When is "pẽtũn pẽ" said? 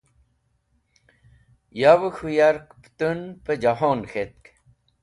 2.81-3.53